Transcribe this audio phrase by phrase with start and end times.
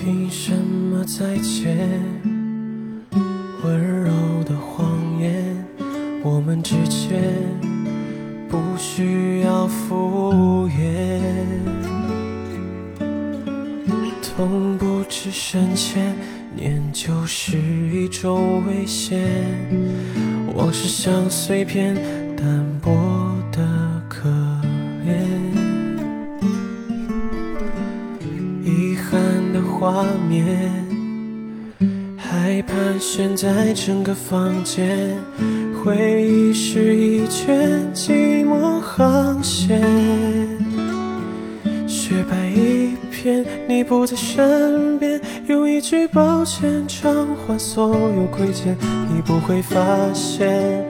[0.00, 1.76] 凭什么再见？
[3.64, 4.12] 温柔
[4.44, 5.56] 的谎言，
[6.22, 7.20] 我们之间
[8.48, 11.20] 不需要敷衍。
[14.22, 16.14] 痛不知深浅，
[16.54, 19.26] 念旧是一种危险。
[20.54, 21.96] 往事像碎片，
[22.36, 22.92] 淡薄
[29.90, 30.70] 画面，
[32.18, 35.16] 还盘旋在整个房间。
[35.82, 39.80] 回忆是一圈寂寞航线，
[41.86, 48.76] 雪白一片，你不在身边，用一句抱歉偿还所有亏欠，
[49.10, 49.78] 你不会发
[50.12, 50.84] 现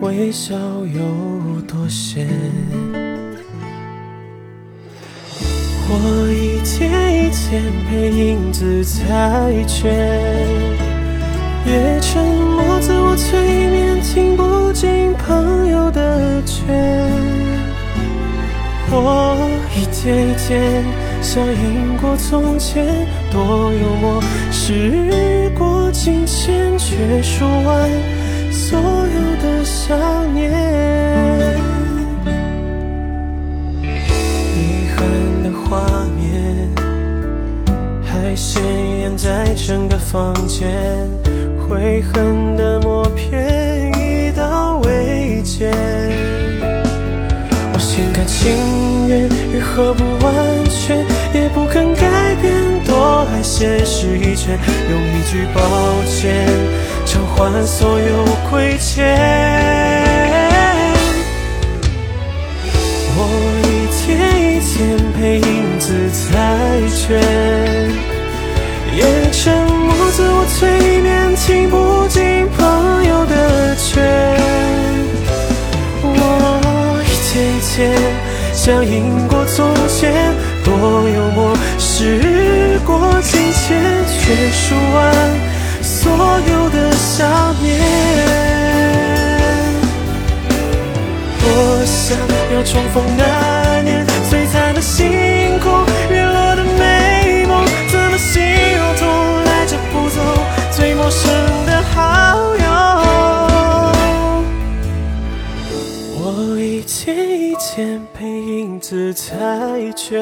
[0.00, 2.26] 微笑有多咸。
[5.94, 9.92] 我一天一天陪影子猜拳，
[11.66, 16.64] 也沉默自我催眠，听不进朋友的劝。
[18.90, 19.36] 我
[19.76, 20.82] 一天一天
[21.20, 27.90] 想赢过从前，多幽默，时过境迁，却输完
[28.50, 29.94] 所有的想
[30.32, 31.31] 念。
[38.32, 38.62] 还鲜
[39.00, 40.66] 艳在整个房间，
[41.68, 45.70] 悔恨的默片一刀未剪。
[47.74, 50.34] 我心甘情愿愈合不完
[50.70, 52.54] 全，也不肯改变，
[52.86, 54.58] 多爱现实一圈，
[54.88, 55.60] 用一句抱
[56.06, 56.48] 歉
[57.04, 59.14] 偿还所有亏欠。
[63.14, 63.18] 我
[63.68, 63.68] 一
[64.00, 64.08] 天
[64.56, 66.32] 一天陪影子猜
[66.96, 67.20] 拳，
[70.62, 74.00] 自我催眠，听不进朋友的劝。
[76.04, 77.74] 我一天一天
[78.54, 80.32] 想赢过从前，
[80.64, 80.72] 多
[81.08, 85.12] 幽默，时过境迁，却输完
[85.82, 86.12] 所
[86.52, 87.26] 有的想
[87.60, 87.80] 念。
[91.40, 92.16] 多想
[92.54, 93.22] 要重逢那
[108.52, 109.34] 影子猜
[109.96, 110.20] 拳，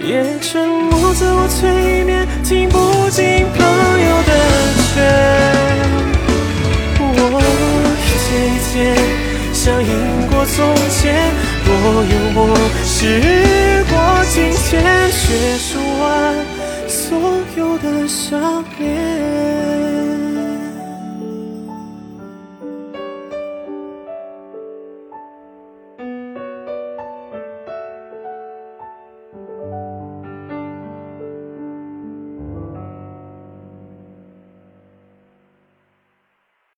[0.00, 3.24] 也沉默自我催眠，听不进
[3.56, 3.66] 朋
[4.08, 4.30] 友的
[4.86, 4.94] 劝。
[7.00, 7.10] 我
[7.98, 8.72] 一天一天
[9.52, 9.90] 想赢
[10.30, 10.56] 过从
[10.90, 11.02] 前，
[11.64, 11.68] 多
[12.04, 12.38] 幽默，
[12.84, 12.94] 时
[13.90, 13.92] 过
[14.30, 14.70] 境迁，
[15.10, 15.66] 却数
[15.98, 16.02] 完
[16.86, 17.18] 所
[17.56, 19.53] 有的想念。